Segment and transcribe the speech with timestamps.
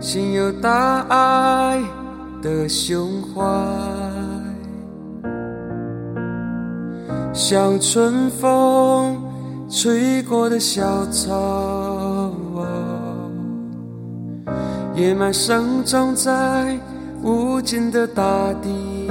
[0.00, 1.78] 心有大爱
[2.40, 3.42] 的胸怀，
[7.34, 9.22] 像春风
[9.68, 12.32] 吹过的小草，
[14.94, 16.78] 野蛮生长在
[17.22, 18.24] 无尽的大
[18.62, 19.06] 地。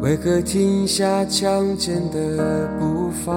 [0.00, 3.34] 为何停下强健的步伐？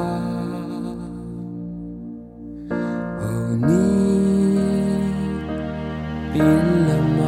[6.32, 7.22] 病了吗？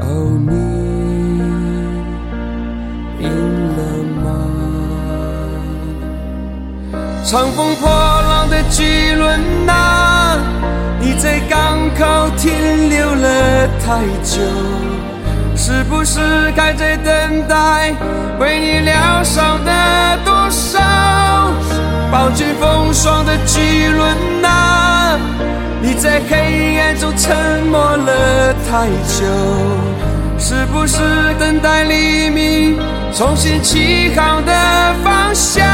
[0.00, 0.50] 哦，你
[3.18, 3.22] 病
[3.76, 3.78] 了
[4.22, 4.26] 吗？
[7.24, 9.26] 乘风破浪的巨轮
[9.66, 9.72] 呐、
[11.18, 14.40] 在港口停留了太久，
[15.56, 16.20] 是不是
[16.56, 17.92] 还在等待
[18.38, 20.78] 为你疗伤的多少？
[22.10, 25.18] 饱经风霜的巨轮呐、
[25.82, 29.26] 你在黑暗中沉默了太久，
[30.38, 30.98] 是不是
[31.38, 32.78] 等待黎明
[33.12, 34.52] 重新起航的
[35.02, 35.66] 方向？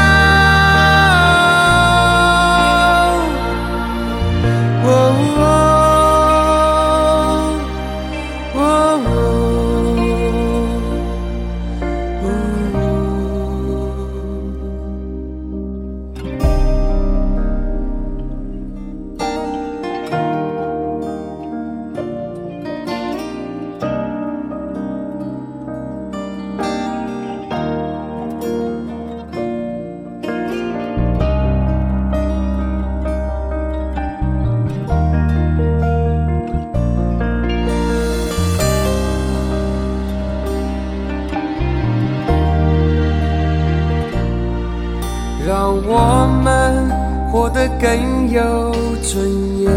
[45.87, 46.89] 我们
[47.31, 48.71] 活得更有
[49.03, 49.71] 尊严，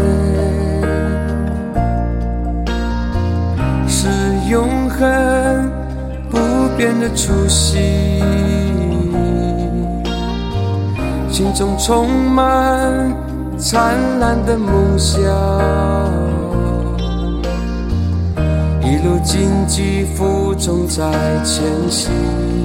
[3.87, 4.07] 是
[4.49, 5.71] 永恒
[6.31, 6.37] 不
[6.75, 7.79] 变的初心，
[11.29, 13.13] 心中充满
[13.57, 15.21] 灿烂的梦想，
[18.81, 21.03] 一路荆棘负重在
[21.43, 22.58] 前行。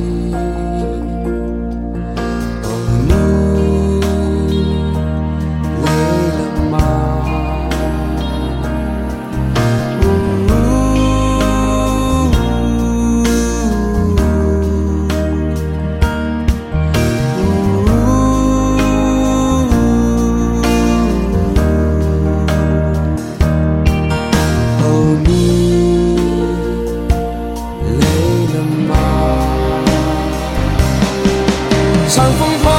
[32.14, 32.73] 长风破。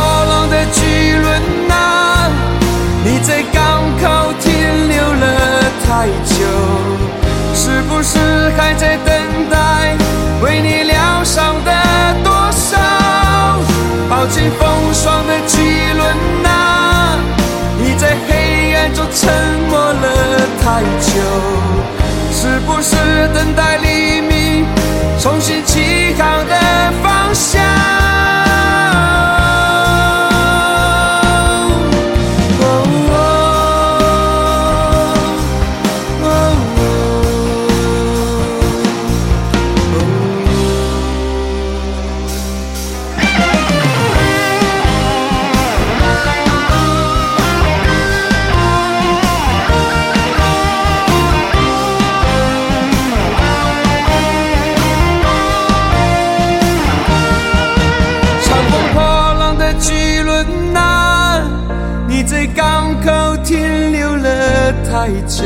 [64.95, 65.43] 太久，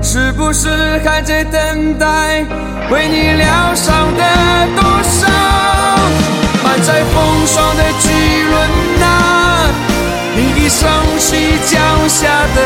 [0.00, 0.68] 是不是
[1.04, 2.06] 还在等待
[2.88, 4.22] 为你疗伤的
[4.76, 5.26] 多少？
[6.62, 8.08] 满载风霜的巨
[8.48, 8.54] 轮
[9.00, 9.66] 呐、
[10.36, 10.88] 你已升
[11.18, 12.58] 起脚下的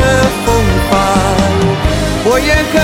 [0.44, 0.54] 风
[0.90, 0.92] 帆，
[2.26, 2.78] 我也可